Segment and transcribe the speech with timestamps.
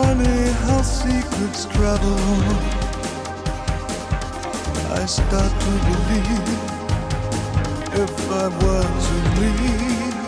[0.00, 2.20] funny how secrets travel.
[5.00, 6.48] I start to believe
[8.04, 10.18] if I were to leave,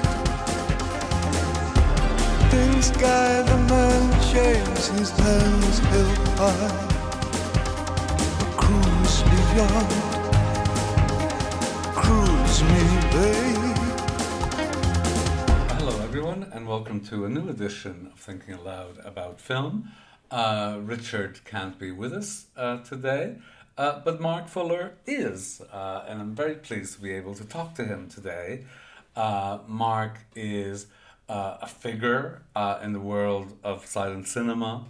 [2.53, 6.75] things guide the man chains his hands held high.
[8.63, 9.93] Cruise beyond,
[12.03, 13.52] cruise me, babe.
[16.53, 19.91] And welcome to a new edition of Thinking Aloud about film.
[20.31, 23.37] Uh, Richard can't be with us uh, today,
[23.79, 27.75] uh, but Mark Fuller is, uh, and I'm very pleased to be able to talk
[27.77, 28.67] to him today.
[29.17, 30.89] Uh, Mark is
[31.27, 32.43] uh, a figure
[32.83, 34.85] in the world of silent cinema,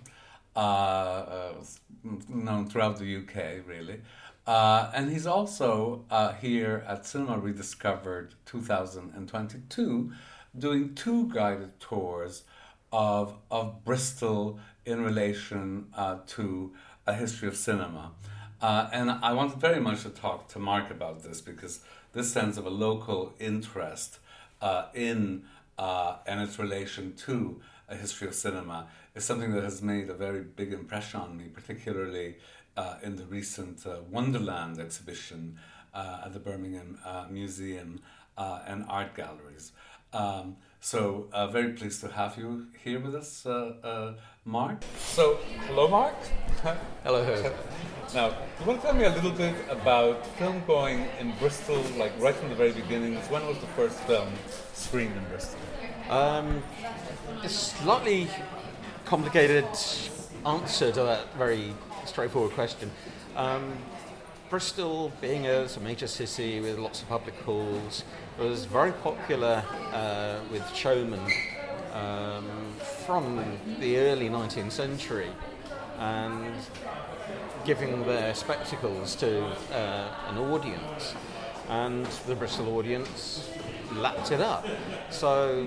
[0.57, 4.01] known throughout the UK, really.
[4.47, 10.13] Uh, and he's also uh, here at Cinema Rediscovered 2022
[10.57, 12.45] doing two guided tours
[12.93, 16.73] of, of Bristol in relation uh, to
[17.07, 18.13] a history of cinema.
[18.61, 21.81] Uh, and I wanted very much to talk to Mark about this because
[22.13, 24.19] this sense of a local interest
[24.61, 25.45] uh, in
[25.79, 30.15] uh, and its relation to a history of cinema is something that has made a
[30.15, 32.37] very big impression on me, particularly
[32.77, 35.59] uh, in the recent uh, Wonderland exhibition
[35.95, 36.99] at the Birmingham
[37.31, 38.01] Museum
[38.37, 39.73] and Art Galleries.
[40.13, 43.47] Um, so, uh, very pleased to have you here with us,
[44.45, 44.83] Mark.
[44.99, 46.17] So, hello, Mark.
[47.05, 47.25] Hello.
[48.13, 52.13] Now, you want to tell me a little bit about film going in Bristol, like
[52.19, 53.15] right from the very beginning?
[53.31, 54.29] When was the first film
[54.73, 55.61] screened in Bristol?
[56.11, 56.63] Um,
[57.43, 58.29] a slightly
[59.05, 59.67] complicated
[60.45, 61.73] answer to that very
[62.05, 62.91] straightforward question.
[63.37, 63.73] Um,
[64.53, 68.05] Bristol, being a, a, major city with lots of public halls,
[68.39, 69.65] was very popular
[69.95, 71.21] uh, with showmen
[71.95, 72.45] um,
[73.07, 73.43] from
[73.81, 75.31] the early 19th century
[75.99, 76.53] and
[77.65, 79.43] giving their spectacles to
[79.73, 81.15] uh, an audience.
[81.71, 83.49] And the Bristol audience
[83.95, 84.67] lapped it up.
[85.09, 85.67] So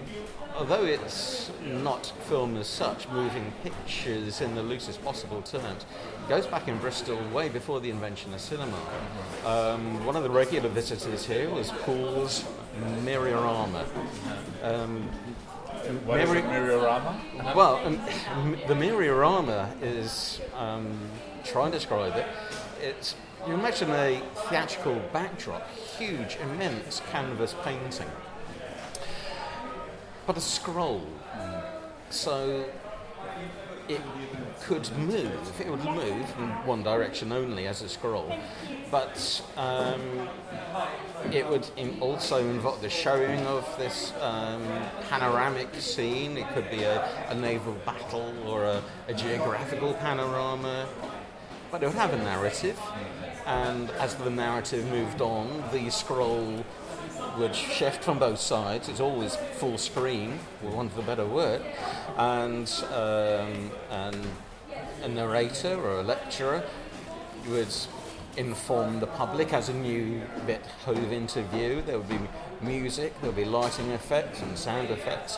[0.58, 5.86] although it's not film as such, moving pictures in the loosest possible terms,
[6.30, 8.78] goes back in Bristol way before the invention of cinema.
[9.46, 12.46] Um, one of the regular visitors here was Poole's
[13.04, 13.86] Myriorama.
[14.64, 15.10] Um,
[16.06, 17.56] what Miri- is Myriorama?
[17.56, 20.98] Well, um, the Myriorama is, um,
[21.44, 22.26] try and describe it,
[22.82, 23.16] it's,
[23.48, 28.10] you imagine a theatrical backdrop, huge, immense canvas painting
[30.26, 31.06] but a scroll.
[32.10, 32.66] So
[33.88, 34.02] it
[34.62, 35.62] could move.
[35.62, 38.32] It would move in one direction only as a scroll,
[38.90, 40.28] but um,
[41.32, 41.68] it would
[42.00, 44.64] also involve the showing of this um,
[45.10, 46.38] panoramic scene.
[46.38, 50.88] It could be a, a naval battle or a, a geographical panorama,
[51.72, 52.80] but it would have a narrative.
[53.46, 56.66] And as the narrative moved on, the scroll
[57.38, 58.90] would shift from both sides.
[58.90, 61.62] It's always full screen, for want of a better word,
[62.18, 64.28] and um, and
[65.04, 66.64] a narrator or a lecturer
[67.50, 67.74] would
[68.38, 71.82] inform the public as a new bit hove into view.
[71.86, 72.20] There would be
[72.62, 75.38] music, there would be lighting effects and sound effects.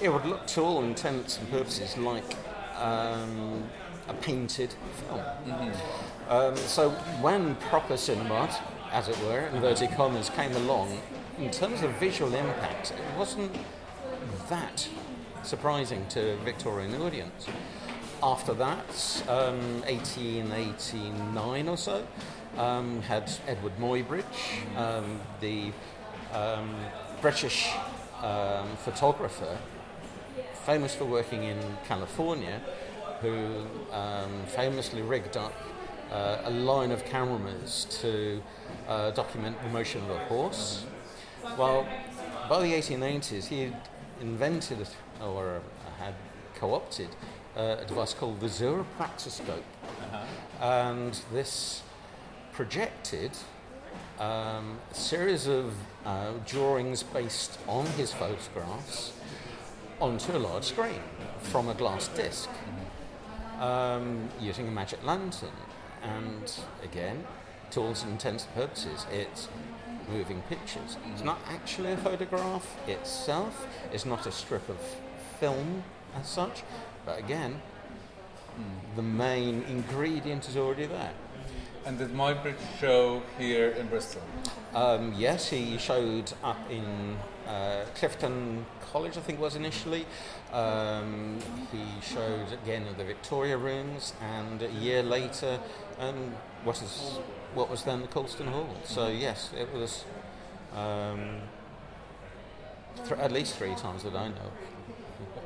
[0.00, 2.36] It would look to all intents and purposes like
[2.78, 3.64] um,
[4.08, 4.74] a painted
[5.08, 5.20] film.
[5.20, 6.30] Mm-hmm.
[6.32, 6.90] Um, so
[7.20, 8.48] when proper cinema
[8.92, 11.00] as it were, inverted commas, came along,
[11.38, 13.50] in terms of visual impact, it wasn't
[14.48, 14.88] that
[15.42, 17.46] surprising to Victorian audience.
[18.22, 22.06] After that, um, 1889 or so,
[22.56, 25.72] um, had Eadweard Muybridge, um, the
[26.32, 26.76] um,
[27.20, 27.72] British
[28.22, 29.58] um, photographer,
[30.66, 31.58] famous for working in
[31.88, 32.60] California,
[33.22, 35.54] who um, famously rigged up
[36.12, 37.56] a line of cameramen
[37.90, 38.42] to
[38.88, 40.84] uh, document the motion of a horse.
[41.58, 41.86] Well,
[42.48, 43.88] by the 1890s, he had
[44.20, 44.86] invented
[45.20, 45.62] or
[45.98, 46.14] had
[46.54, 47.08] co opted
[47.56, 49.48] uh, a device called the zoopraxiscope.
[49.58, 50.24] Uh-huh.
[50.60, 51.82] And this
[52.52, 53.32] projected
[54.18, 55.74] um, a series of
[56.04, 59.12] uh, drawings based on his photographs
[60.00, 61.00] onto a large screen
[61.40, 63.62] from a glass disc mm-hmm.
[63.62, 65.50] um, using a magic lantern.
[66.02, 66.52] And
[66.82, 67.24] again,
[67.70, 69.48] to all intents and purposes, it's
[70.10, 70.96] moving pictures.
[71.12, 74.78] It's not actually a photograph itself, it's not a strip of
[75.40, 75.84] film
[76.14, 76.62] as such,
[77.06, 77.62] but again,
[78.96, 81.12] the main ingredient is already there.
[81.86, 84.22] And did Muybridge show here in Bristol?
[84.74, 87.16] Um, yes, he showed up in
[87.46, 90.06] uh, Clifton College, I think was initially.
[90.52, 91.38] Um,
[91.70, 95.58] he showed again at the Victoria Rooms, and a year later,
[95.98, 96.34] um,
[96.64, 97.18] what is
[97.54, 98.74] what was then the Colston Hall.
[98.84, 100.04] So yes, it was
[100.74, 101.40] um,
[102.96, 104.50] th- at least three times that I know.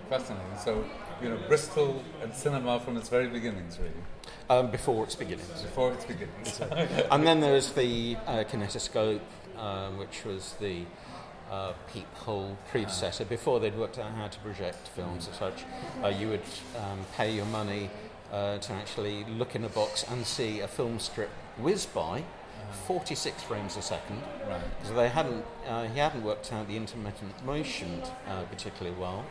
[0.08, 0.46] Fascinating.
[0.64, 0.84] So,
[1.20, 3.93] you know, Bristol and cinema from its very beginnings, really,
[4.49, 5.46] Um, before its beginning.
[5.62, 6.61] before its beginnings.
[7.11, 9.20] and then there's the uh, kinetoscope,
[9.58, 10.84] um, which was the
[11.50, 13.25] uh, peephole predecessor.
[13.25, 15.64] Before they'd worked out how to project films and such,
[16.02, 16.43] uh, you would
[16.76, 17.90] um, pay your money
[18.32, 22.25] uh, to actually look in a box and see a film strip whiz by,
[22.87, 24.20] 46 frames a second.
[24.49, 24.61] right.
[24.81, 29.25] Because they hadn't, uh, he hadn't worked out the intermittent motion uh, particularly well.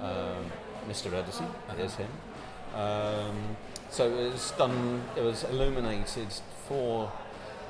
[0.00, 0.50] Um,
[0.88, 1.12] Mr.
[1.12, 1.46] Edison
[1.78, 2.10] is him.
[2.74, 3.56] Um,
[3.94, 5.02] so it was done.
[5.16, 6.26] It was illuminated
[6.66, 7.12] for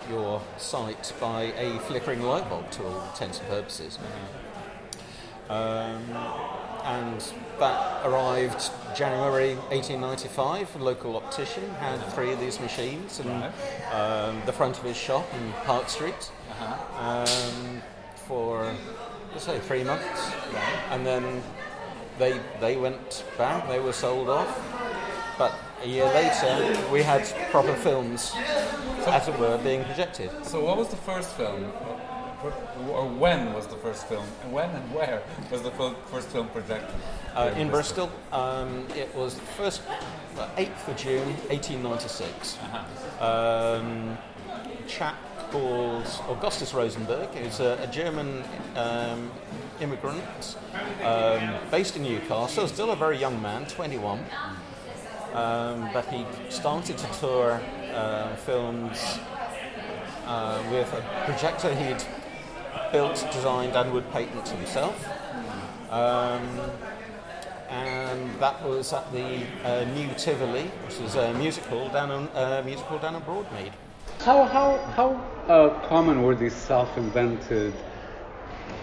[0.09, 3.99] your sight by a flickering light bulb to all intents and purposes.
[5.51, 6.03] Um,
[6.85, 7.23] and
[7.59, 10.77] that arrived January 1895.
[10.77, 13.31] A local optician had three of these machines in
[13.93, 16.31] um, the front of his shop in Park Street
[16.99, 17.83] um,
[18.15, 18.75] for,
[19.33, 20.33] let's say, three months.
[20.91, 21.43] And then
[22.19, 24.59] they, they went back, they were sold off.
[25.37, 25.53] But
[25.85, 28.33] a year later, we had proper films,
[29.07, 30.31] as it were, being projected.
[30.45, 31.71] So, what was the first film?
[32.91, 34.25] Or, when was the first film?
[34.43, 35.71] And when and where was the
[36.11, 36.95] first film projected?
[37.35, 39.83] Uh, in Bristol, um, it was the first,
[40.39, 42.59] uh, 8th of June, 1896.
[43.21, 45.17] Um, a chap
[45.51, 48.43] called Augustus Rosenberg, who's a, a German
[48.77, 49.31] um,
[49.81, 50.57] immigrant
[51.03, 54.25] um, based in Newcastle, still a very young man, 21.
[55.35, 57.61] Um, but he started to tour
[57.93, 59.19] uh, films
[60.27, 62.05] uh, with a projector he'd
[62.93, 64.95] built, designed, and would patent himself.
[65.91, 66.61] Um,
[67.69, 72.29] and that was at the uh, New Tivoli, which is a music hall down on
[72.35, 73.73] uh, music hall down on Broadmead.
[74.21, 75.11] How how how
[75.53, 77.75] uh, common were these self-invented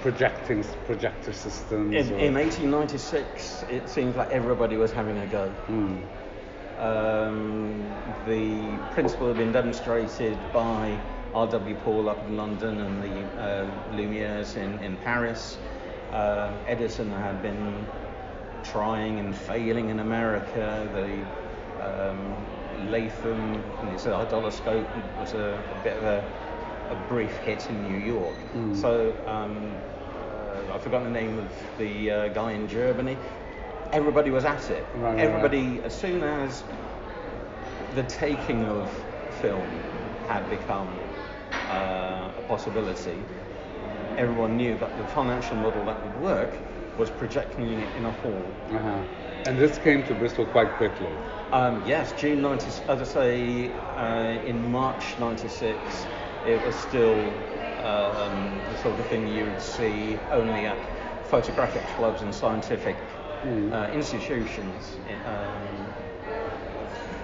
[0.02, 1.96] projecting projector systems?
[1.96, 5.48] In, in 1896, it seems like everybody was having a go.
[5.50, 5.98] Hmm.
[6.82, 7.86] Um,
[8.28, 11.00] the principle had been demonstrated by
[11.34, 11.76] R.W.
[11.84, 15.58] Paul up in London and the uh, Lumieres in, in Paris.
[16.12, 17.88] Um Edison had been
[18.64, 20.88] trying and failing in America.
[20.94, 21.26] The
[21.88, 22.36] um,
[22.92, 24.88] Latham, and his eidoloscope
[25.20, 26.24] was a, a bit of a,
[26.90, 28.36] a brief hit in New York.
[28.74, 29.82] So um,
[30.16, 33.18] uh, I've forgotten the name of the uh, guy in Germany.
[33.92, 34.86] Everybody was at it.
[34.96, 35.20] Right, right, right.
[35.20, 36.64] Everybody, as soon as
[37.96, 38.90] the taking of
[39.42, 39.68] film
[40.28, 40.88] had become
[41.70, 43.18] uh, a possibility,
[44.18, 46.54] everyone knew that the financial model that would work
[46.98, 48.44] was projecting it in a hall.
[48.72, 49.04] Uh-huh.
[49.46, 51.10] And this came to Bristol quite quickly.
[51.52, 56.06] Um, yes, June 90, as I say, uh, in March 96,
[56.48, 57.20] it was still
[57.84, 60.78] um, the sort of thing you would see only at
[61.28, 62.96] photographic clubs and scientific
[63.44, 64.98] uh, institutions.
[65.26, 65.94] Um,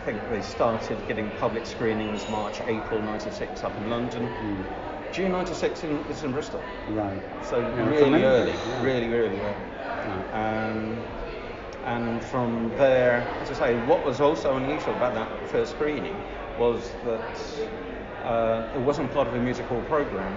[0.01, 4.65] I think they started getting public screenings March, April 96 up in London.
[5.11, 6.61] June 96 in, is in Bristol.
[6.89, 7.21] Right.
[7.43, 8.83] So Yeah, really early, yeah.
[8.83, 9.55] really, really early.
[10.33, 10.97] Um,
[11.85, 16.15] and from there, as I say, what was also unusual about that first screening
[16.57, 20.33] was that uh, it wasn't part of a musical program.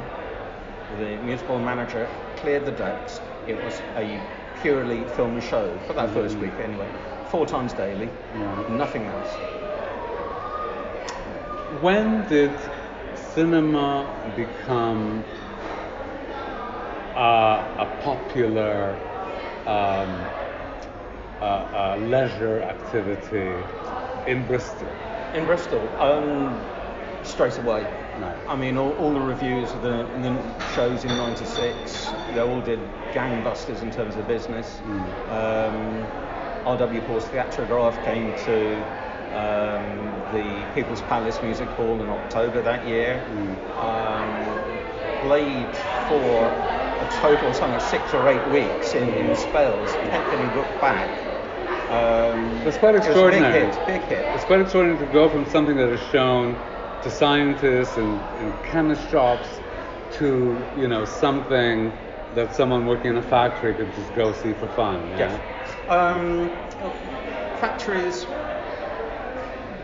[0.98, 3.20] The musical manager cleared the decks.
[3.46, 6.88] It was a purely film show for that first week, anyway.
[7.30, 8.76] Four times daily, Yeah.
[8.76, 9.28] nothing else.
[11.80, 12.52] When did
[13.14, 15.24] cinema become
[17.16, 18.96] uh, a popular
[19.66, 20.26] um,
[21.40, 23.64] uh, uh, leisure activity
[24.26, 24.88] in Bristol?
[25.34, 26.60] In Bristol, um,
[27.22, 27.86] straight away.
[28.18, 28.36] Right.
[28.48, 30.36] I mean, all, all the reviews of the, the
[30.74, 32.80] shows in '96, they all did
[33.12, 34.78] gangbusters in terms of business.
[35.28, 36.06] Um,
[36.66, 37.00] R.W.
[37.02, 38.76] Paul's Theatrograph came to
[39.36, 43.20] um, the People's Palace Music Hall in October that year.
[43.80, 44.70] Um,
[45.22, 45.74] played
[46.08, 46.44] for
[47.00, 49.92] a total of something like six or eight weeks in, in spells.
[49.94, 51.08] Penny book back.
[51.90, 53.66] Um, That's quite it extraordinary.
[53.66, 54.34] Big hit, big hit.
[54.34, 56.54] It's quite extraordinary to go from something that is shown
[57.02, 59.48] to scientists and, and chemist shops
[60.18, 61.92] to you know something
[62.34, 65.10] that someone working in a factory could just go see for fun.
[65.18, 65.18] Yeah.
[65.18, 65.38] Yes.
[65.88, 66.50] Um,
[67.56, 68.26] factories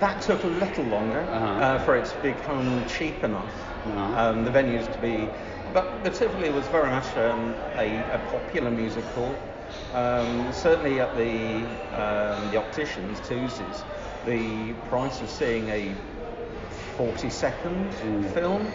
[0.00, 1.46] that took a little longer Uh-huh.
[1.64, 3.54] uh, for it to become cheap enough.
[3.86, 4.20] Uh-huh.
[4.20, 5.28] Um, the venues to be,
[5.72, 9.36] but the Tivoli was very much um, a, a popular music hall.
[9.92, 13.84] Um, certainly at the um, the opticians Tuesdays,
[14.24, 15.94] the price of seeing a
[16.96, 18.32] 40 second Mm.
[18.34, 18.72] film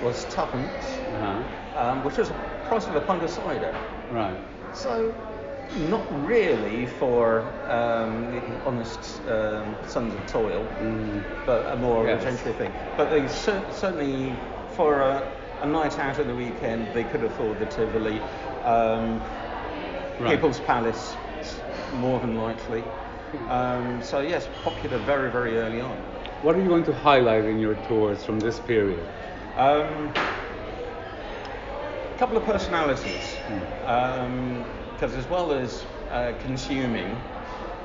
[0.00, 1.42] was tuppence, Uh-huh.
[1.76, 2.34] Um, which was the
[2.68, 3.74] price of a pint of cider.
[4.10, 4.36] Right.
[4.72, 5.14] So,
[5.74, 11.22] not really for um, honest um, sons of toil, Mm.
[11.46, 12.22] but a more Yes.
[12.22, 12.72] gentry thing.
[12.96, 14.32] But they cer- certainly,
[14.76, 15.22] for a,
[15.62, 18.20] a night out at the weekend, they could afford the Tivoli.
[18.64, 19.20] Um,
[20.20, 20.36] Right.
[20.36, 21.16] People's Palace,
[21.94, 22.84] more than likely.
[23.48, 25.96] Um, so yes, popular very, very early on.
[26.42, 29.00] What are you going to highlight in your tours from this period?
[32.22, 33.36] Um, a couple of personalities,
[34.96, 37.16] because as well as uh, consuming,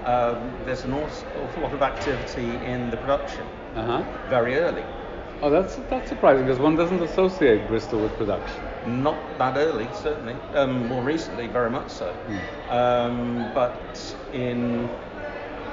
[0.05, 4.03] um, there's an awful, awful lot of activity in the production Uh huh.
[4.29, 4.83] very early.
[5.41, 8.63] Oh, that's that's surprising because one doesn't associate Bristol with production.
[8.85, 10.35] Not that early, certainly.
[10.53, 12.15] Um, more recently, very much so.
[12.69, 14.89] Um, but in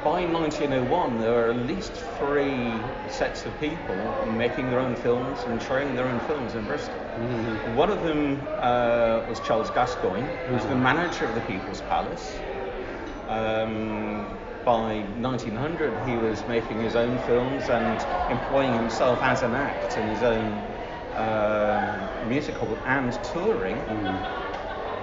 [0.05, 5.61] by 1901, there were at least three sets of people making their own films and
[5.63, 7.01] showing their own films in Bristol.
[7.65, 12.45] One of them uh, was Charles Gascoigne, who was the manager of the People's Palace.
[13.27, 19.97] Um, by 1900, he was making his own films and employing himself as an act
[19.97, 20.75] in his own
[21.15, 24.27] um musical and touring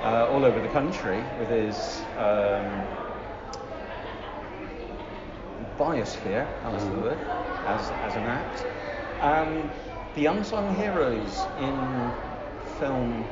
[0.04, 2.90] uh, all over the country with his um,
[5.78, 7.18] biosphere, that's the word,
[7.66, 8.66] as, as an act.
[9.22, 9.70] Um,
[10.16, 12.14] the unsung heroes in
[12.80, 13.26] film,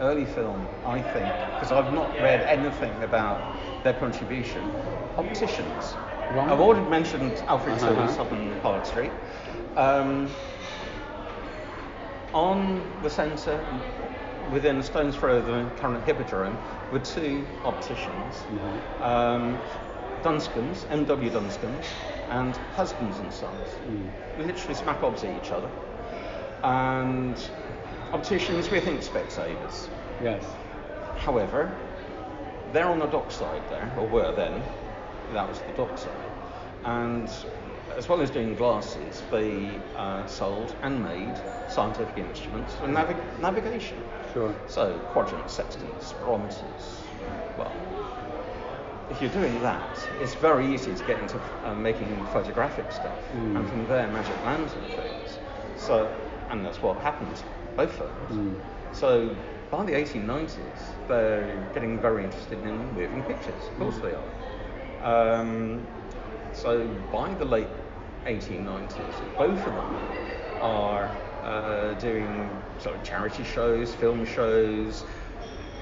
[0.00, 4.62] early film, I think, because I've not read anything about their contribution,
[5.16, 5.96] opticians.
[6.30, 6.50] Right.
[6.50, 8.22] I've already mentioned Alfred Uh-huh.
[8.22, 9.12] Up in Park Street.
[9.76, 10.28] Um,
[12.32, 13.60] on the centre,
[14.52, 16.56] within a stone's throw of the current Hippodrome,
[16.90, 18.42] were two opticians,
[19.00, 19.58] um,
[20.22, 21.30] Dunscombes, M.W.
[21.30, 21.86] Dunscombes,
[22.30, 23.66] and Husbands and Sons.
[24.38, 25.68] We literally smack opposite each other.
[26.62, 27.36] And
[28.12, 29.88] opticians, we think Specsavers.
[30.22, 30.44] Yes.
[31.16, 31.72] However,
[32.72, 34.62] they're on the dockside there, or were then.
[35.32, 36.12] That was the dockside.
[36.84, 37.30] And
[37.96, 41.38] as well as doing glasses, they uh, sold and made
[41.68, 43.98] scientific instruments for navi- navigation.
[44.32, 44.54] Sure.
[44.66, 47.02] So, quadrants, sextants, barometers.
[47.56, 47.72] Well,
[49.12, 53.68] if you're doing that, it's very easy to get into uh, making photographic stuff, and
[53.68, 55.38] from there, magic lantern things.
[55.76, 56.10] So,
[56.50, 57.42] and that's what happened,
[57.76, 58.56] both of firms.
[58.92, 59.36] So,
[59.70, 60.58] by the 1890s,
[61.08, 63.68] they're getting very interested in moving pictures.
[63.68, 65.40] Of course, they are.
[65.40, 65.86] Um,
[66.54, 67.68] so, by the late
[68.24, 70.00] 1890s, both of them
[70.60, 71.10] are
[71.42, 75.04] uh, doing sort of charity shows, film shows,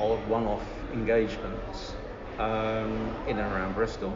[0.00, 1.94] odd one-off engagements
[2.40, 4.14] um, in and around Bristol.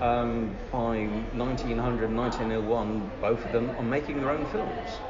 [0.00, 5.00] Um, by 1900, 1901, both of them are making their own films.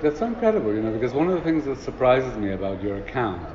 [0.00, 2.96] That's so incredible, you know, because one of the things that surprises me about your
[2.96, 3.48] account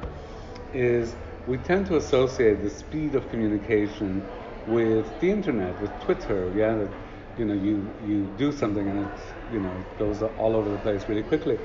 [0.73, 4.29] is we tend to associate the speed of communication
[4.65, 6.91] with the internet, with Twitter, yeah, that,
[7.37, 11.07] you know, you, you do something and it, you know, goes all over the place
[11.07, 11.57] really quickly.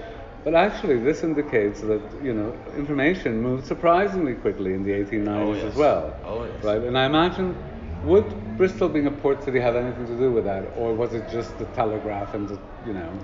[0.44, 5.68] But actually, this indicates that, you know, information moved surprisingly quickly in the 1890s Oh,
[5.68, 6.16] as well.
[6.24, 6.62] Oh, yes.
[6.62, 6.82] Right?
[6.82, 7.56] And I imagine,
[8.02, 10.70] would Bristol being a port city have anything to do with that?
[10.76, 13.18] Or was it just the telegraph and the, you know,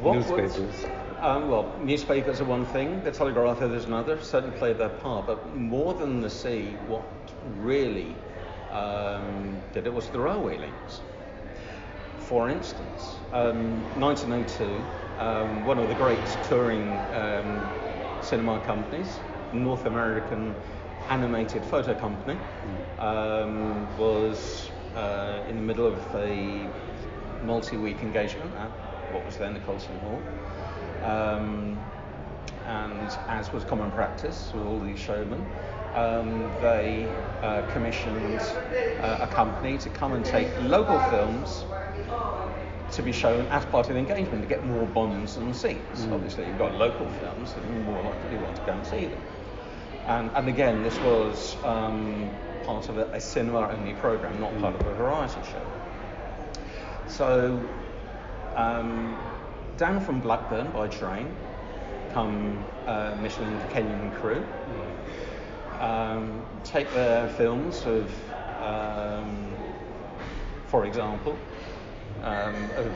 [0.00, 0.24] What was-
[0.58, 0.86] newspapers?
[1.20, 5.54] um, well, newspapers are one thing, the telegraph is another, certainly played their part, but
[5.54, 7.02] more than the sea, what
[7.58, 8.16] really
[8.70, 11.00] um, did it was the railway links.
[12.18, 14.84] For instance, um, 1902,
[15.18, 17.60] um, one of the great touring um,
[18.22, 19.18] cinema companies,
[19.52, 20.54] North American
[21.10, 22.38] Animated Photo Company,
[22.98, 26.66] um, was uh, in the middle of a
[27.44, 28.70] multi-week engagement at
[29.12, 30.20] what was then the Colston Hall.
[31.02, 31.78] Um,
[32.66, 35.44] and as was common practice with all these showmen,
[35.94, 37.06] um, they
[37.42, 38.40] uh, commissioned
[39.02, 41.64] uh, a company to come and take local films
[42.92, 46.06] to be shown as part of the engagement to get more bonds and seats.
[46.10, 49.06] Obviously, you've got local films, that you're more likely to want to go and see
[49.06, 49.22] them.
[50.06, 52.30] And, and again, this was um,
[52.64, 55.66] part of a, a cinema-only program, not part of a variety show.
[57.08, 57.60] So,
[58.56, 59.18] um,
[59.76, 61.34] down from Blackburn by train
[62.12, 64.44] come uh, Michelin Kenyan crew.
[65.78, 68.10] Um, take their films of,
[68.60, 69.54] um,
[70.66, 71.38] for example,
[72.22, 72.90] um, a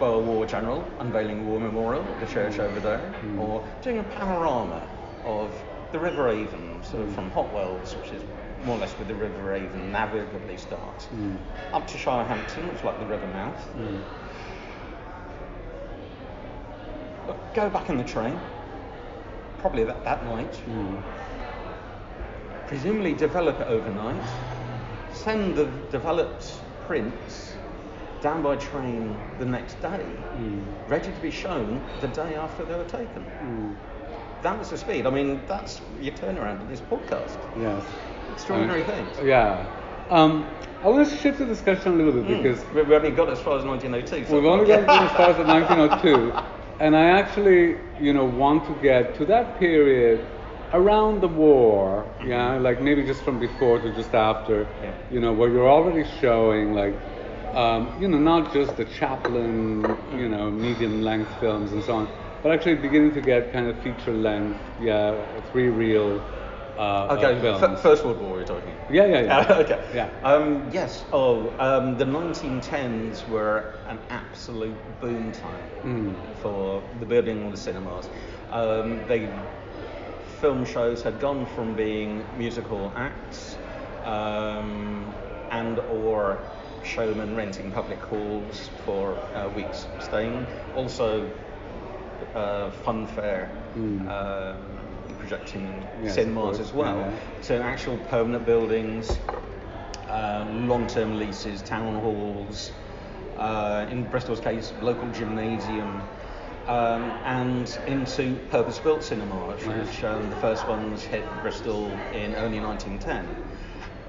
[0.00, 3.38] Boer War general unveiling a war memorial at the church over there, hmm.
[3.38, 4.88] or doing a panorama
[5.24, 5.52] of
[5.92, 7.38] the River Avon, sort of from hmm.
[7.38, 8.22] Hotwells, which is
[8.64, 11.36] more or less where the River Avon navigably starts, hmm.
[11.74, 13.68] up to Shirehampton, which is like the river mouth.
[17.54, 18.38] Go back in the train,
[19.58, 20.60] probably that, that night,
[22.68, 24.28] presumably develop it overnight,
[25.12, 26.54] send the developed
[26.86, 27.49] prints
[28.20, 30.04] down by train the next day,
[30.86, 33.78] ready to be shown the day after they were taken.
[34.42, 35.06] That was the speed.
[35.06, 37.38] I mean, that's your turnaround of this podcast.
[37.58, 37.84] Yes.
[38.32, 39.18] Extraordinary Uh, things.
[39.22, 39.66] Yeah.
[40.10, 40.46] Um,
[40.82, 42.42] I want to shift the discussion a little bit Mm.
[42.42, 44.24] because We- we only got as far as 1902.
[44.24, 46.32] so We've only got as far as 1902,
[46.80, 50.26] and I actually, you know, want to get to that period
[50.72, 54.92] around the war, yeah, like maybe just from before to just after, Yeah.
[55.10, 56.96] you know, where you're already showing like,
[57.52, 62.08] um, you know, not just the Chaplin, you know, medium length films and so on,
[62.42, 66.22] but actually beginning to get kind of feature length, yeah, three reel
[66.76, 66.80] uh,
[67.10, 68.76] Okay, uh, f- First World War, we're talking.
[68.88, 69.46] yeah, yeah, yeah.
[69.58, 69.84] okay.
[69.92, 70.10] Yeah.
[70.22, 71.06] Um, yes.
[71.12, 76.34] Oh, um, the 1910s were an absolute boom time Mm.
[76.34, 78.08] for the building of the cinemas.
[78.50, 79.48] Um, they
[80.22, 83.58] film shows had gone from being musical acts
[84.02, 85.16] um,
[85.50, 86.48] and or
[86.84, 90.46] showmen renting public halls for uh, weeks staying.
[90.74, 91.30] Also,
[92.34, 93.50] uh, fun fair.
[93.76, 94.08] Mm.
[94.08, 94.56] Um,
[95.18, 96.98] projecting Yes, cinemas as well.
[96.98, 97.10] yeah.
[97.42, 99.18] So actual permanent buildings,
[100.08, 102.72] um, long-term leases, town halls.
[103.36, 106.02] Uh, in Bristol's case, local gymnasium,
[106.66, 109.78] um, and into purpose-built cinemas, Right.
[109.78, 113.26] which um, the first ones hit Bristol in early 1910,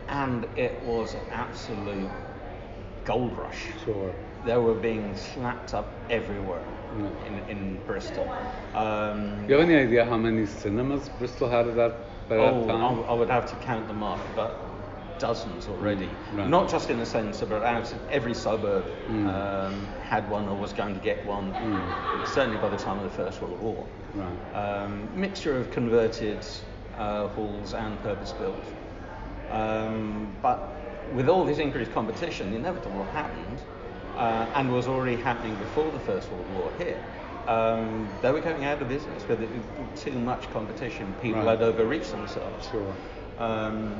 [0.10, 2.10] and it was absolute
[3.06, 3.68] gold rush.
[3.86, 4.14] Sure.
[4.46, 6.64] They were being slapped up everywhere
[7.28, 8.28] in, in Bristol.
[8.74, 11.96] Um, Do you have any idea how many cinemas Bristol had at that
[12.30, 13.00] by that Oh, time?
[13.00, 14.58] I, I would have to count them up, but
[15.20, 16.10] dozens already.
[16.34, 16.50] Right.
[16.50, 19.28] Not just in the centre, but out of every suburb Mm.
[19.28, 21.54] um, had one or was going to get one.
[21.54, 22.28] Mm.
[22.28, 23.86] Certainly by the time of the First World War.
[24.16, 24.56] Right.
[24.56, 26.44] Um, mixture of converted
[26.98, 28.64] uh, halls and purpose-built.
[29.52, 30.81] Um, but
[31.14, 33.60] with all this increased competition, the inevitable happened,
[34.18, 36.98] uh, and was already happening before the First World War hit.
[37.48, 39.50] Um, they were going out of business with it-
[39.96, 41.14] too much competition.
[41.22, 41.60] People Right.
[41.60, 42.70] had overreached themselves.
[42.70, 42.94] Sure.
[43.40, 43.96] Um,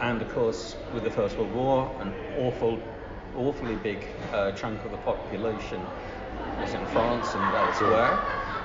[0.00, 2.78] and of course, with the First World War, an awful,
[3.36, 3.98] awfully big
[4.32, 5.80] uh, chunk of the population
[6.60, 8.18] was in France and elsewhere.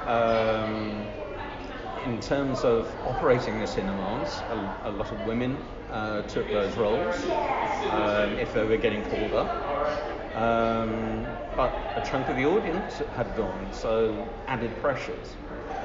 [0.07, 0.92] Um,
[2.03, 7.39] in terms of operating the cinemas, a, a lot of women uh, took those roles
[7.89, 9.69] um, if they were getting called up.
[10.33, 15.37] Um, but a chunk of the audience had gone, so added pressures.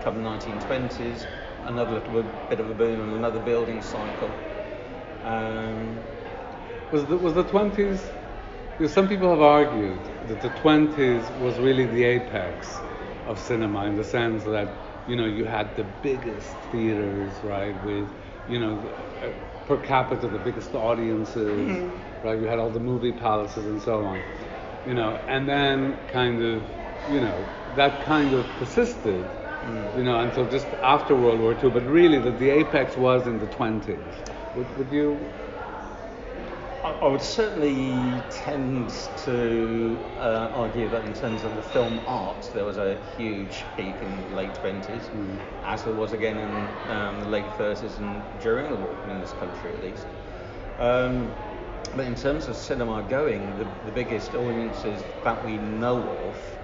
[0.00, 1.26] Come the 1920s,
[1.64, 4.38] another little bit of a boom and another building cycle.
[5.22, 6.04] Um,
[6.90, 8.12] Was the, was the 20s,
[8.76, 12.82] because some people have argued that the 20s was really the apex
[13.26, 18.10] of cinema in the sense that, you know, you had the biggest theaters, right, with,
[18.46, 18.90] you know,
[19.22, 19.30] uh,
[19.64, 21.68] per capita, the biggest audiences,
[22.22, 24.24] right, you had all the movie palaces and so on,
[24.84, 26.68] you know, and then kind of,
[27.06, 29.30] you know, that kind of persisted,
[29.62, 33.38] you know, until just after World War II, but really that the apex was in
[33.38, 34.14] the 20s.
[34.54, 35.32] Would, would you
[36.84, 42.66] I, would certainly tend to uh, argue that in terms of the film art, there
[42.66, 45.08] was a huge peak in the late 20s,
[45.64, 49.32] as there was again in um, the late 30s and during the war, in this
[49.32, 50.06] country at least.
[50.78, 51.32] Um,
[51.94, 56.58] but in terms of cinema going, the, the biggest audiences that we know of,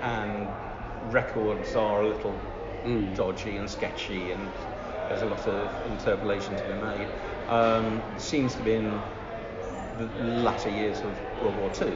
[0.00, 0.54] and
[1.02, 2.40] records are a little
[2.84, 3.14] Mm.
[3.16, 4.52] dodgy and sketchy, and
[5.08, 7.08] there's a lot of interpolation to be made,
[7.48, 9.02] um, seems to be in
[9.98, 10.08] the
[10.48, 11.88] latter years of World War II.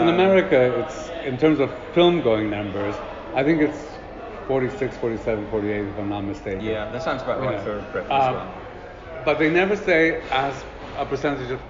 [0.00, 2.94] In Um, America, it's in terms of film going numbers,
[3.34, 3.80] I think it's
[4.46, 6.60] 46, 47, 48, if I'm not mistaken.
[6.60, 7.64] Yeah, that sounds about right Yeah.
[7.64, 8.48] for Britain Um, as well.
[9.24, 10.64] But they never say as
[10.96, 11.60] a percentage of,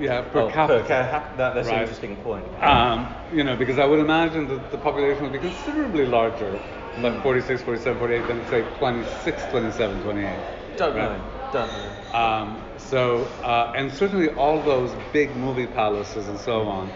[0.00, 0.84] yeah, per Oh, capita.
[0.88, 2.44] cap- that, that's an interesting point.
[2.62, 6.58] Um, you know, because I would imagine that the population would be considerably larger,
[6.98, 7.22] like Mm.
[7.22, 10.28] 46, 47, 48, than say 26, 27, 28.
[10.76, 11.10] Don't right?
[11.10, 11.20] know.
[11.52, 12.18] Don't know.
[12.18, 16.92] Um, so, uh, and certainly all those big movie palaces and so on,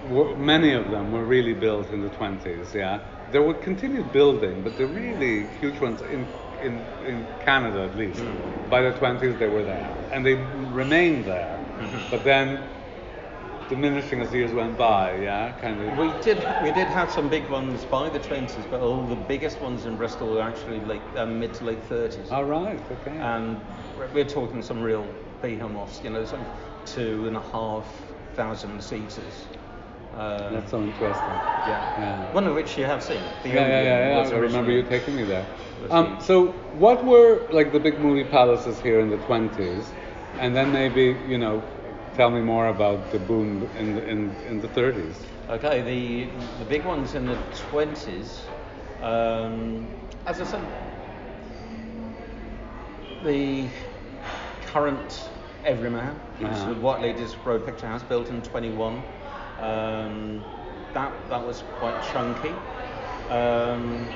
[0.00, 3.00] were, many of them were really built in the 20s, yeah.
[3.30, 8.24] There were continued building, but the really huge ones in, in, in Canada at least.
[8.70, 9.94] By the 20s, they were there.
[10.10, 11.60] And they remained there.
[12.10, 12.70] But then,
[13.68, 15.98] diminishing as the years went by, yeah, kind of.
[15.98, 19.60] We did we did have some big ones by the twenties, but all the biggest
[19.60, 22.30] ones in Bristol were actually late uh, mid to late thirties.
[22.30, 23.16] All right, okay.
[23.18, 23.60] And
[24.12, 25.06] we're- talking some real
[25.40, 26.44] behemoths, you know, some
[26.84, 27.86] two and a half
[28.34, 29.46] thousand seaters.
[30.16, 31.34] Uh, That's so interesting.
[31.68, 31.80] yeah.
[31.98, 32.32] Yeah.
[32.32, 33.20] One of which you have seen.
[33.42, 34.36] The Yeah, yeah, yeah, yeah.
[34.36, 35.46] I remember you taking me there.
[35.90, 36.48] Um, so,
[36.78, 39.84] what were like the big movie palaces here in the 20s?
[40.38, 41.62] And then maybe, you know,
[42.16, 45.14] tell me more about the boom in the, in, in the 30s.
[45.50, 47.36] Okay, the the big ones in the
[47.70, 48.40] twenties.
[49.02, 49.86] Um,
[50.26, 50.62] as I said,
[53.24, 53.68] the
[54.66, 55.28] current
[55.64, 56.74] Everyman, which is Uh-huh.
[56.74, 59.02] the White Ladies Road Picture House, built in twenty one.
[59.60, 60.42] Um,
[60.94, 62.54] that that was quite chunky.
[63.30, 64.06] Um,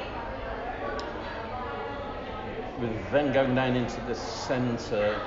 [2.80, 5.20] with then going down into the centre,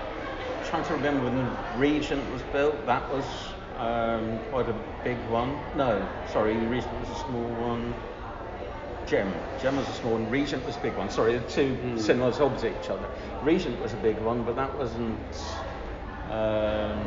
[0.73, 2.83] trying to remember when the Regent was built.
[2.87, 3.23] That was
[3.77, 5.55] um, quite a big one.
[5.77, 7.93] No, sorry, Regent was a small one.
[9.05, 9.31] Gem,
[9.61, 10.27] Gem was a small one.
[10.31, 11.11] Regent was a big one.
[11.11, 13.07] Sorry, the two cinemas opposite each other.
[13.43, 15.19] Regent was a big one, but that wasn't
[16.31, 17.05] um,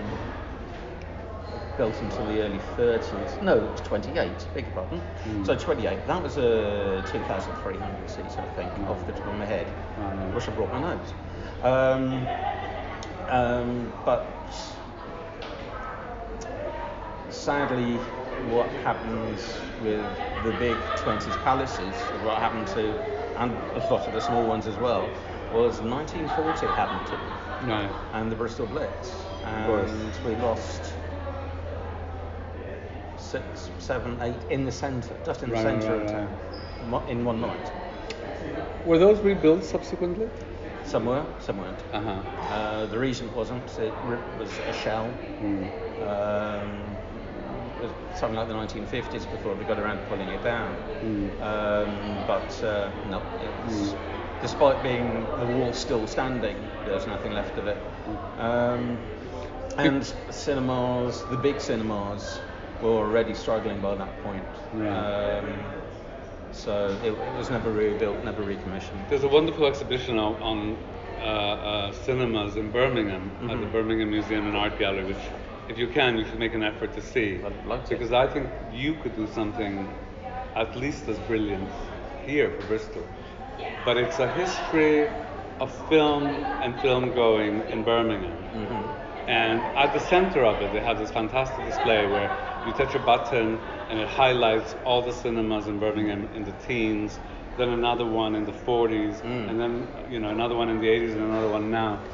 [1.77, 3.43] built until the early 30s.
[3.43, 4.31] No, it was 28.
[4.55, 5.03] Beg your pardon.
[5.45, 6.07] So 28.
[6.07, 9.67] That was a 2,300 seats, I think, off the top of my head.
[9.99, 10.35] Wow.
[10.37, 11.13] Wish I brought my notes.
[11.65, 12.29] Um,
[13.29, 14.49] um, but
[17.29, 17.99] sadly,
[18.39, 23.03] what happens with the big 20s palaces, what happened to,
[23.37, 25.17] and a lot of the small ones as well,
[25.51, 27.93] was 1940 happened to them, Right.
[28.12, 29.33] and the Bristol Blitz.
[29.45, 30.97] And we lost
[33.17, 36.37] six, seven, eight in the centre, just in the Right, right, centre right, of town,
[36.81, 37.71] mo- in one night.
[38.85, 40.31] Were those rebuilt subsequently?
[40.87, 41.83] Some were, some weren't.
[41.92, 42.22] Uh.
[42.49, 42.99] Uh, the
[43.35, 43.79] wasn't.
[43.79, 43.94] It
[44.38, 45.18] was a shell.
[46.01, 46.99] Um,
[47.81, 50.77] it was something like the 1950s before they got around to pulling it down.
[51.40, 53.94] Um, but uh, no, it was,
[54.40, 57.79] despite being the wall still standing, there's nothing left of it.
[58.38, 59.01] Um,
[59.79, 62.40] and cinemas, the big cinemas,
[62.81, 64.46] were already struggling by that point.
[64.72, 65.86] Yeah.
[66.57, 69.05] So it, it was never rebuilt, never recommissioned.
[69.09, 70.77] There's a wonderful exhibition on, on
[71.21, 75.29] uh, uh, cinemas in Birmingham at the Birmingham Museum and Art Gallery, which,
[75.69, 77.40] if you can, you should make an effort to see.
[77.45, 77.95] I'd like to.
[77.95, 79.95] Because I think you could do something
[80.57, 81.69] at least as brilliant
[82.25, 83.03] here for Bristol.
[83.85, 85.11] But it's a history
[85.61, 89.06] of film and film going in Birmingham.
[89.27, 92.31] And at the center of it, they have this fantastic display where
[92.65, 97.19] you touch a button and it highlights all the cinemas in Birmingham in the teens,
[97.57, 101.12] then another one in the 40s, and then you know another one in the 80s
[101.12, 102.05] and another one now.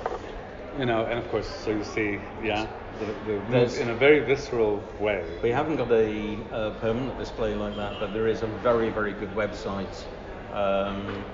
[0.77, 2.67] You know, and of course, so you see, yeah,
[2.99, 5.39] the, the in a very visceral way.
[5.43, 9.13] We haven't got a uh, permanent display like that, but there is a very, very
[9.13, 10.05] good website.
[10.51, 11.27] Um,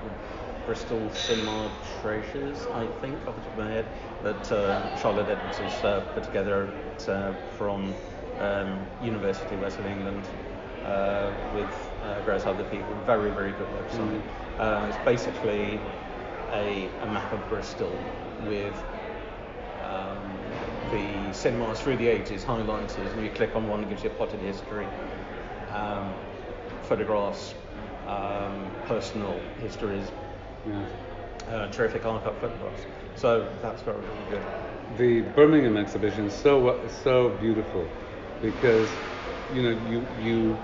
[0.68, 1.70] Bristol Cinema
[2.02, 3.86] Treasures, I think, off the top of my head,
[4.22, 6.68] that uh, Charlotte Edwards has uh, put together
[7.08, 7.94] uh, from
[8.38, 10.22] um, University West of England
[10.84, 12.84] uh, with uh, various other people.
[13.06, 14.20] Very, very good website.
[14.58, 15.80] Uh, it's basically
[16.52, 17.90] a, a map of Bristol
[18.46, 18.76] with
[19.84, 20.18] um,
[20.92, 24.12] the cinemas through the ages highlighted, and you click on one, it gives you a
[24.12, 24.86] potted history,
[25.72, 26.12] um,
[26.82, 27.54] photographs,
[28.06, 30.04] um, personal histories,
[30.68, 30.86] Yeah.
[31.48, 32.86] uh, terrific archive photographs.
[33.14, 34.46] So that's very, very good.
[34.96, 37.90] the Birmingham exhibition is so so beautiful
[38.40, 38.98] because
[39.48, 40.58] you know you you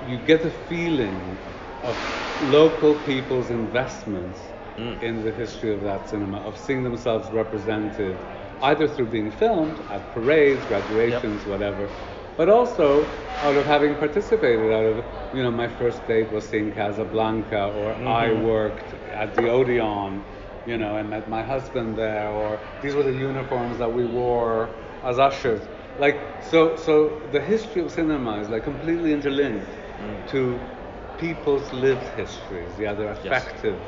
[0.00, 1.38] you get the feeling
[1.82, 1.98] of
[2.38, 5.02] local people's investments Mm.
[5.02, 8.24] in the history of that cinema, of seeing themselves represented
[8.60, 11.90] either through being filmed at parades, graduations, whatever,
[12.38, 14.72] but also out of having participated.
[14.72, 18.42] Out of you know, my first date was seeing Casablanca, or I Mm-hmm.
[18.42, 20.24] worked at the Odeon,
[20.64, 24.76] you know, and met my husband there, or these were the uniforms that we wore
[25.04, 25.68] as ushers.
[25.98, 30.24] Like so, so the history of cinema is like completely interlinked Mm.
[30.28, 30.68] to
[31.16, 33.82] people's lived histories, the other affective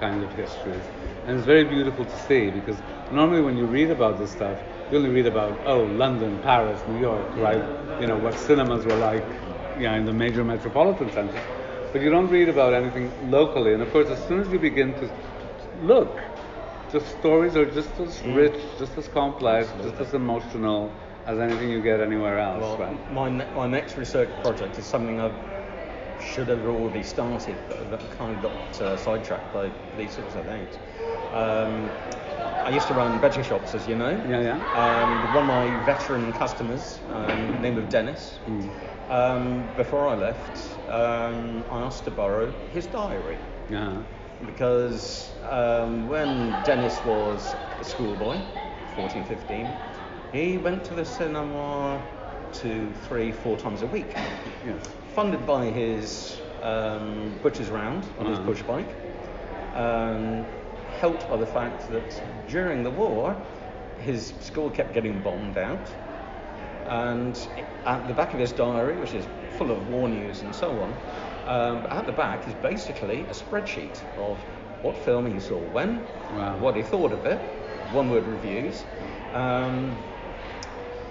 [0.00, 0.82] kind of histories.
[1.26, 2.76] And it's very beautiful to see because
[3.12, 4.58] normally when you read about this stuff,
[4.90, 7.62] you only read about, oh, London, Paris, New York, right?
[8.00, 9.24] You know, what cinemas were like
[9.78, 11.40] yeah, in the major metropolitan centers.
[11.92, 13.74] But you don't read about anything locally.
[13.74, 15.10] And of course, as soon as you begin to
[15.82, 16.18] look,
[16.92, 18.34] the stories are just as mm.
[18.34, 20.92] rich, just as complex, just as emotional
[21.26, 23.12] as anything you get anywhere else, Well, right?
[23.12, 25.34] my, ne- my next research project is something I've
[26.20, 30.78] should have already started, but kind of got uh, sidetracked by these sorts of things.
[31.32, 31.90] Um,
[32.64, 34.22] I used to run better shops, as you know.
[34.28, 34.60] Yeah, yeah.
[34.74, 38.38] Um, one of my veteran customers, um, name of Dennis.
[39.08, 44.02] Um, before I left, um, I asked to borrow his diary Yeah.
[44.46, 48.40] because um, when Dennis was a schoolboy,
[48.94, 49.72] 14, 15,
[50.32, 52.02] he went to the cinema
[52.52, 54.14] two, three, four times a week,
[54.64, 54.82] Yes.
[55.14, 58.88] Funded by his um, butcher's round on his push bike,
[59.74, 60.46] um,
[61.00, 63.36] helped by the fact that during the war,
[64.00, 65.86] his school kept getting bombed out,
[66.86, 67.36] and
[67.86, 69.26] at the back of his diary, which is
[69.58, 70.94] full of war news and so on,
[71.46, 74.38] um, at the back is basically a spreadsheet of
[74.82, 76.56] what film he saw when, Wow.
[76.58, 77.38] what he thought of it,
[77.92, 78.84] one word reviews.
[79.34, 79.96] Um,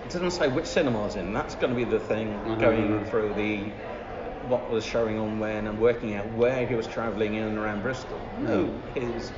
[0.06, 1.34] it doesn't say which cinema's in.
[1.34, 2.60] That's going to be the thing Mhm.
[2.60, 3.72] going through the
[4.48, 7.82] what was showing on when and working out where he was travelling in and around
[7.84, 8.20] Bristol.
[8.40, 9.32] No, his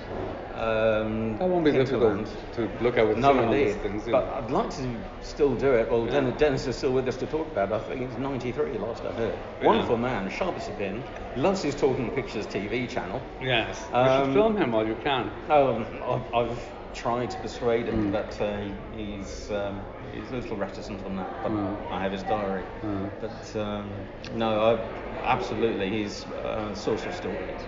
[0.56, 2.28] um, That won't be difficult hinterland.
[2.54, 3.82] to look at with No, some of these indeed.
[3.82, 4.04] things.
[4.06, 5.90] But I'd like to still do it.
[5.90, 6.12] Well, Yeah.
[6.12, 7.72] Dennis, Dennis is still with us to talk about.
[7.72, 7.76] it.
[7.76, 9.34] I think he's 93 last I heard.
[9.62, 9.68] Yeah.
[9.68, 11.04] Wonderful man, sharp as a pin.
[11.36, 13.22] Loves his Talking Pictures TV channel.
[13.42, 13.84] yes.
[13.92, 15.32] you Um, should film him while you can.
[15.50, 18.12] Um, I've, I've tried to persuade him, Mm.
[18.12, 18.60] but uh,
[18.96, 19.80] he's um,
[20.12, 21.32] he's a little reticent on that.
[21.44, 21.78] But Mm.
[21.90, 22.66] I have his diary.
[22.84, 23.10] Mm.
[23.20, 27.68] But um, no, I, absolutely, he's a source of stories.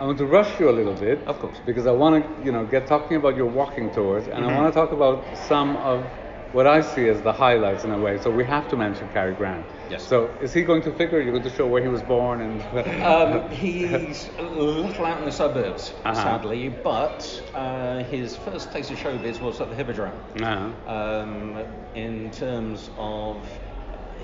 [0.00, 1.22] I want to rush you a little bit.
[1.26, 1.60] Of course.
[1.66, 4.54] Because I want to, you know, get talking about your walking tours, and I Mhm.
[4.56, 6.10] want to talk about some of
[6.52, 8.18] what I see as the highlights in a way.
[8.18, 9.64] So we have to mention Cary Grant.
[9.88, 10.02] Yes.
[10.06, 11.20] So is he going to figure?
[11.20, 12.62] You're going to show where he was born and.
[13.04, 16.14] Um, he's a little out in the suburbs, Uh-huh.
[16.14, 20.12] sadly, but uh, his first taste of showbiz was at the Hippodrome.
[20.42, 20.90] Uh-huh.
[20.92, 21.58] Um,
[21.94, 23.36] in terms of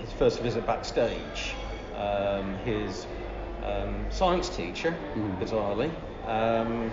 [0.00, 1.54] his first visit backstage,
[1.96, 3.06] um, his
[3.64, 5.38] um, science teacher, Mhm.
[5.40, 5.90] bizarrely,
[6.28, 6.90] um,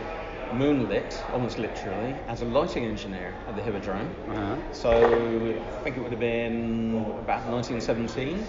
[0.54, 4.10] moonlit, almost literally, as a lighting engineer at the Hippodrome.
[4.30, 4.56] Uh-huh.
[4.72, 8.46] So I think it would have been about 1917.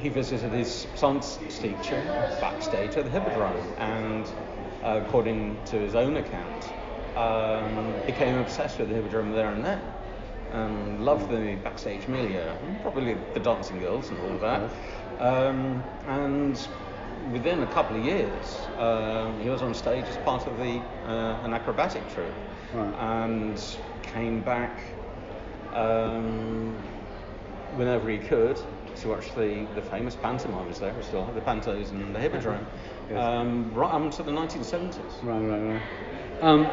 [0.00, 2.00] He visited his science teacher
[2.40, 4.26] backstage at the Hippodrome and,
[4.84, 6.72] uh, according to his own account,
[7.16, 9.80] um, became obsessed with the Hippodrome there and then.
[10.52, 14.70] And loved the backstage milieu, probably the dancing girls and all of that.
[15.20, 16.56] Um, and
[17.32, 21.44] within a couple of years, um, he was on stage as part of the uh,
[21.44, 22.34] an acrobatic troupe,
[22.72, 22.94] Right.
[22.98, 23.58] and
[24.02, 24.80] came back
[25.72, 26.74] um,
[27.76, 28.60] whenever he could
[28.96, 30.92] to watch the, the famous pantomimes there.
[30.94, 32.66] We still have the pantos and the hippodrome,
[33.10, 33.24] Yes.
[33.24, 35.22] um, right up until the 1970s.
[35.22, 35.82] Right, right, right.
[36.42, 36.70] Um,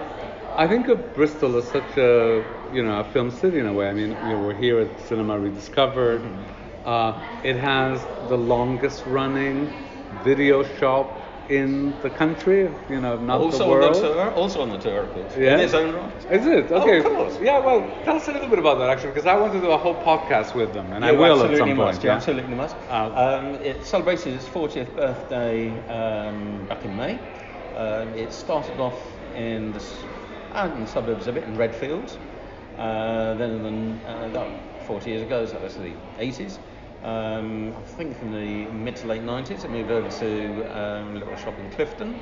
[0.55, 3.89] I think of Bristol as such a, you know, a film city in a way.
[3.89, 6.21] I mean, you know, we're here at Cinema Rediscovered.
[6.85, 9.84] Uh, it has the longest running
[10.23, 13.95] video shop in the country, you know, not also the world.
[13.95, 15.53] on the tour, also on the tour, of course, Yeah?
[15.53, 16.25] in his own right.
[16.31, 16.71] Is it?
[16.71, 16.97] Oh, Okay.
[16.97, 17.37] of course.
[17.39, 19.69] Yeah, well, tell us a little bit about that actually, because I want to do
[19.69, 21.77] a whole podcast with them, and I will at some must.
[21.77, 22.03] point.
[22.03, 22.15] You yeah?
[22.15, 22.75] absolutely must.
[22.89, 27.19] Uh, um, it celebrated its 40th birthday um, back in May.
[27.75, 28.99] Um, it started off
[29.35, 29.83] in the,
[30.53, 32.17] out in the suburbs a bit in Redfield.
[32.77, 33.99] Uh, then in
[34.33, 36.57] the, uh, 40 years ago, so that was the 80s.
[37.03, 41.19] Um, I think in the mid to late 90s, it moved over to um, a
[41.19, 42.19] little shop in Clifton.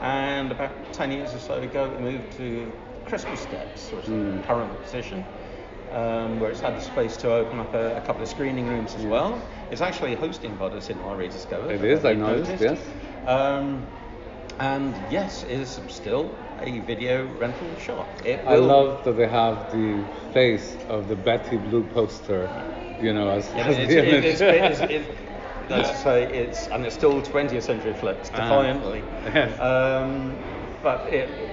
[0.00, 2.72] And about 10 years or so ago, it moved to
[3.04, 4.40] Christmas Steps, which is Mm.
[4.40, 5.24] the current position
[5.90, 8.94] um, where it's had the space to open up a, a couple of screening rooms
[8.96, 9.42] as well.
[9.70, 11.70] It's actually hosting the Cinema Rediscovered.
[11.72, 12.84] It is, I noticed, noticed.
[13.26, 13.86] Um,
[14.58, 18.06] and yes, it is still a video rental shop.
[18.24, 20.02] It I love that they have the
[20.32, 22.50] face of the Betty Blue poster,
[23.00, 24.24] you know, as, Yeah, as it's, the image.
[24.24, 25.08] it's, it's, it's,
[25.70, 28.36] let's say it's, and it's still 20th century flicks, Ah.
[28.36, 29.04] defiantly.
[29.24, 29.58] Yes.
[29.60, 30.38] Um,
[30.82, 31.46] but it,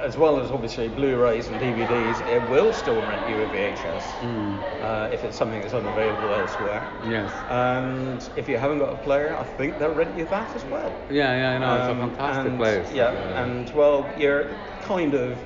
[0.00, 4.58] as well as obviously Blu-rays and DVDs, it will still rent you a VHS Mm,
[4.80, 6.88] uh, if it's something that's unavailable elsewhere.
[7.04, 7.32] yes.
[7.48, 10.96] And if you haven't got a player, I think they'll rent you that as well.
[11.10, 11.76] Yeah, yeah, I know.
[11.76, 12.92] It's a Um, fantastic and, place.
[12.92, 15.38] Yeah, and well, you're kind of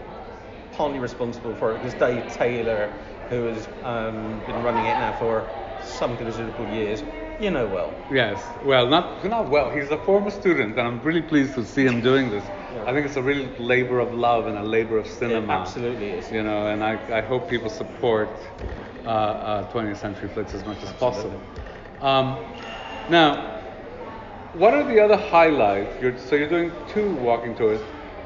[0.72, 2.92] partly responsible for it because Dave Taylor,
[3.28, 5.48] who has um, been running it now for
[5.80, 7.02] some considerable years,
[7.38, 7.94] you know well.
[8.10, 8.48] Yes.
[8.62, 9.70] Well, not not well.
[9.70, 12.44] He's a former student, and I'm really pleased to see him doing this.
[12.86, 15.54] I think it's a real labor of love and a labor of cinema.
[15.54, 16.30] It absolutely is.
[16.30, 18.28] You know, and I, I hope people support
[19.04, 21.40] uh, uh, 20th Century Flicks as much as possible.
[22.00, 22.54] Um,
[23.08, 23.60] now,
[24.52, 26.00] what are the other highlights?
[26.00, 27.80] You're, so you're doing two walking tours,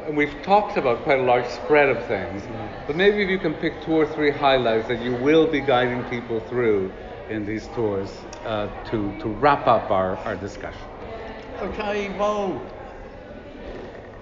[0.06, 2.42] and we've talked about quite a large spread of things.
[2.86, 6.02] But maybe if you can pick two or three highlights that you will be guiding
[6.04, 6.92] people through
[7.28, 8.10] in these tours
[8.44, 10.82] uh, to, to wrap up our, our discussion.
[11.60, 12.60] Okay, well,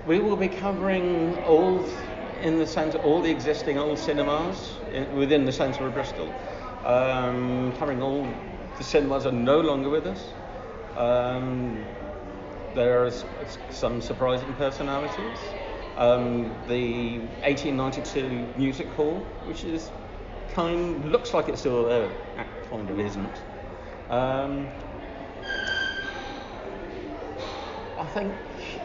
[0.06, 1.84] we will be covering all
[2.42, 6.32] in the centre, all the existing old cinemas in, within the centre of Bristol.
[6.84, 8.26] Um, covering all
[8.76, 10.24] the cinemas are no longer with us.
[10.96, 11.84] Um,
[12.74, 13.10] there are
[13.70, 15.38] some surprising personalities.
[15.98, 19.90] Um, the 1892 Music Hall, which is
[20.54, 23.36] kind, looks like it's still there, act- kind of isn't.
[24.08, 24.68] Um,
[27.98, 28.32] I think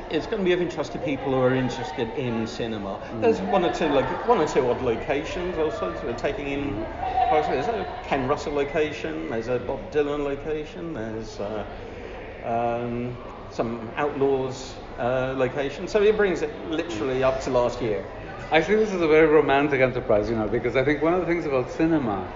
[0.10, 3.00] it's going to be of interest to people who are interested in cinema.
[3.22, 6.86] There's one or two, like one or two odd locations also We're taking in.
[7.30, 9.30] There's a Ken Russell location.
[9.30, 10.96] There's a Bob Dylan location.
[10.96, 11.64] There's uh,
[12.44, 13.16] um,
[13.52, 15.88] some Outlaws uh, location.
[15.88, 18.06] So it brings it literally up to last year.
[18.52, 21.22] I see this is a very romantic enterprise, you know, because I think one of
[21.22, 22.28] the things about cinema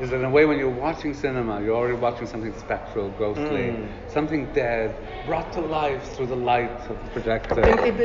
[0.00, 3.70] is that in a way when you're watching cinema, you're already watching something spectral, ghostly,
[3.70, 3.88] Mm.
[4.08, 7.62] something dead, brought to life through the light of the projector.
[7.62, 8.00] Indeed,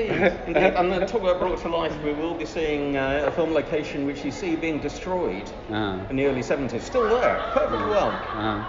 [0.47, 0.73] indeed.
[0.77, 4.05] And then talk about brought to life, we will be seeing uh, a film location
[4.05, 6.05] which you see being destroyed Ah.
[6.09, 6.81] in the early 70s.
[6.83, 8.11] Still there, perfectly well.
[8.35, 8.63] Uh-huh.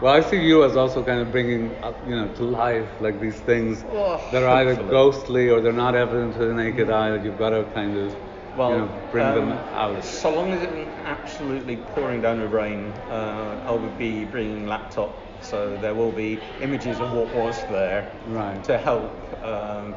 [0.00, 3.20] Well, I see you as also kind of bringing up, you know, to life like
[3.20, 7.10] these things Oh, that are either ghostly or they're not evident to the naked eye.
[7.10, 8.12] That you've got to kind of,
[8.54, 10.04] Well, you know, bring them um, out.
[10.04, 14.66] So long as it isn't absolutely pouring down with rain, uh, I will be bringing
[14.66, 18.62] laptop, so there will be images of what was there Right.
[18.64, 19.96] to help um,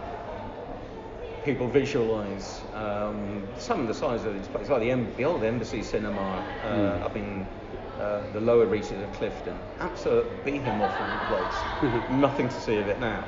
[1.43, 5.81] people visualise um, some of the size of these places, like the, the old Embassy
[5.83, 7.03] Cinema uh, Mm.
[7.05, 7.47] up in
[7.99, 9.57] uh, the lower reaches of Clifton.
[9.79, 12.12] Absolute behemoth of a place.
[12.12, 13.25] Nothing to see of it now.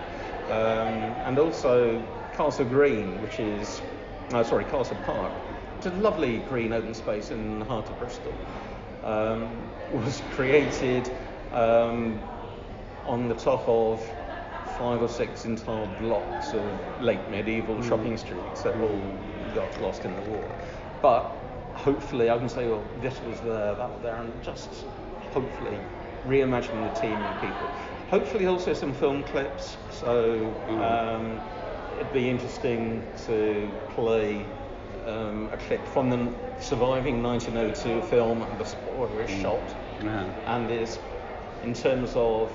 [0.50, 2.02] Um, and also
[2.34, 3.82] Castle Green, which is,
[4.32, 5.32] uh, sorry, Castle Park.
[5.78, 8.34] It's a lovely green open space in the heart of Bristol.
[9.04, 9.50] Um,
[9.94, 11.12] was created
[11.52, 12.20] um,
[13.06, 14.02] on the top of
[14.78, 16.64] five or six entire blocks of
[17.02, 19.02] late medieval shopping streets that all
[19.54, 20.44] got lost in the war.
[21.02, 21.41] But
[21.82, 24.70] hopefully, I can say, well, this was there, that was there, and just
[25.32, 25.78] hopefully
[26.26, 27.68] reimagining the team and people.
[28.10, 29.78] Hopefully, also some film clips.
[29.92, 30.80] So mm.
[30.80, 31.42] um,
[32.00, 34.46] it'd be interesting to play
[35.08, 39.42] um, a clip from the surviving 1902 film and the spot where it's mm.
[39.42, 40.26] shot Yeah.
[40.46, 41.00] and is
[41.64, 42.52] in terms of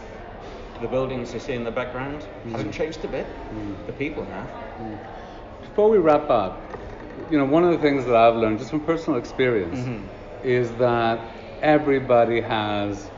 [0.81, 2.75] the buildings you see in the background hasn't mm.
[2.75, 3.27] changed a bit.
[3.87, 4.49] The people have.
[5.63, 6.61] Before we wrap up,
[7.29, 10.07] you know, one of the things that I've learned just from personal experience Mm-hmm.
[10.43, 11.31] is that
[11.63, 13.11] everybody has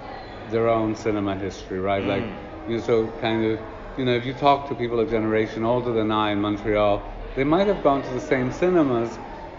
[0.45, 2.05] their own cinema history, right?
[2.05, 2.37] Like, Mm.
[2.67, 3.61] you know, so kind of,
[3.97, 7.45] you know, if you talk to people a generation older than I in Montreal, they
[7.45, 9.19] might have gone to the same cinemas,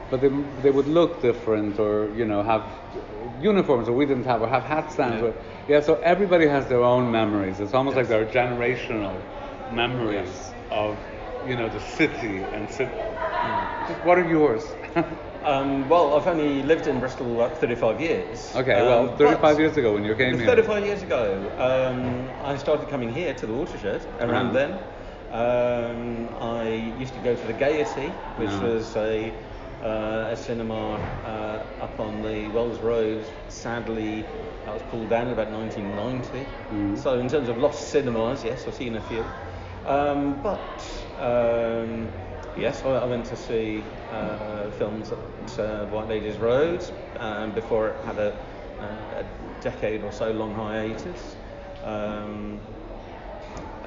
[0.10, 2.64] but they, they would look different or, you know, have
[3.38, 5.22] uniforms that we didn't have or have hat stands.
[5.22, 5.28] Yeah.
[5.30, 5.36] Or,
[5.68, 7.60] yeah, so everybody has their own memories.
[7.60, 9.26] It's almost like there are generational
[9.70, 11.00] memories of,
[11.46, 12.92] you know, the city and city.
[14.04, 14.64] What are yours?
[15.46, 18.54] Um, well, I've only lived in Bristol like 35 years.
[18.58, 20.48] okay, Um, well, 35 years ago when you came here.
[20.48, 24.54] 35 years ago, um, I started coming here to the Watershed around Mhm.
[24.54, 24.80] then.
[25.32, 26.64] Um, I
[27.00, 29.34] used to go to the Gaiety, which was a,
[29.82, 33.26] uh, a cinema uh, up on the Wells Road.
[33.48, 34.28] Sadly,
[34.66, 36.48] that was pulled down in about 1990.
[36.72, 36.98] Mhm.
[36.98, 39.26] So, in terms of lost cinemas, yes, I've seen a few.
[39.86, 42.10] Um, but um,
[42.56, 46.84] yes, I, I went to see uh, films at uh, Whiteladies Road
[47.20, 48.34] um, before it had a,
[48.82, 49.26] uh, a
[49.62, 51.36] decade or so long hiatus.
[51.84, 52.60] Um,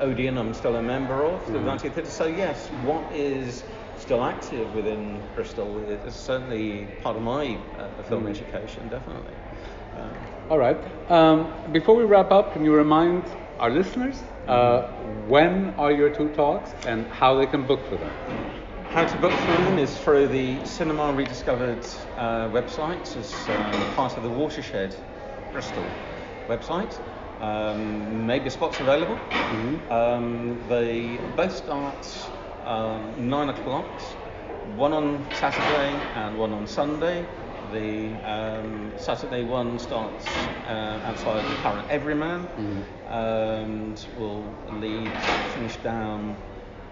[0.00, 1.58] Odeon, I'm still a member of the.
[1.58, 2.10] 19th Theatre.
[2.10, 3.64] So yes, what is
[3.96, 8.30] still active within Bristol is certainly part of my uh, film Mhm.
[8.30, 9.34] education, definitely.
[9.96, 10.10] Um,
[10.50, 10.78] All right.
[11.10, 13.22] Um, before we wrap up, can you remind
[13.60, 14.82] our listeners uh,
[15.26, 18.14] when are your two talks and how they can book for them?
[18.88, 24.16] How to book for them is through the Cinema Rediscovered uh, website, as uh, part
[24.16, 24.96] of the Watershed
[25.50, 25.92] Bristol
[26.48, 26.98] website.
[27.40, 29.20] Um, maybe spots available.
[29.90, 32.06] Um, they both start
[32.64, 34.00] um, nine o'clock,
[34.64, 37.28] one on Saturday and one on Sunday.
[37.72, 42.48] The um, Saturday one starts uh, outside the current Everyman
[43.06, 45.22] and will lead,
[45.54, 46.36] finish down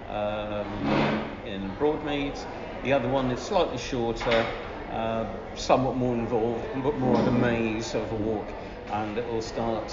[0.07, 2.45] um, in Broadmead.
[2.83, 4.49] The other one is slightly shorter,
[4.91, 8.53] uh, somewhat more involved, but more of a maze of a walk,
[8.91, 9.93] and it will start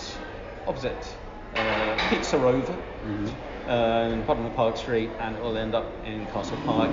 [0.66, 1.18] opposite
[1.54, 2.78] uh, Pizza Rover.
[3.68, 6.90] Uh, in bottom of Park Street and it will end up in Castle Park.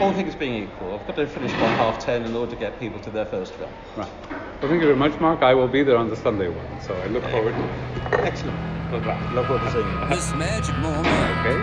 [0.00, 2.78] All things being equal, I've got to finish by half ten in order to get
[2.78, 3.72] people to their first film.
[3.96, 4.08] Right.
[4.30, 5.42] Well, thank you very much, Mark.
[5.42, 7.32] I will be there on the Sunday one, so I look okay.
[7.32, 8.24] forward to it.
[8.24, 8.56] Excellent.
[8.92, 10.08] Look forward to seeing you.
[10.10, 11.08] This magic moment.
[11.40, 11.58] Okay.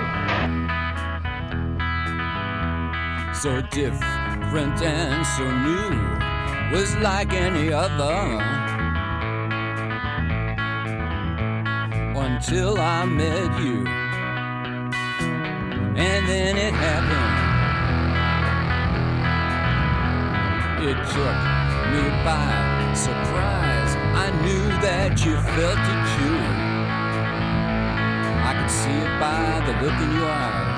[3.34, 8.44] So different and so new was like any other.
[12.20, 13.99] Until I met you
[16.00, 17.50] and then it happened.
[20.90, 21.38] It took
[21.92, 23.94] me by surprise.
[24.16, 26.40] I knew that you felt it too.
[28.48, 30.69] I could see it by the look in your eyes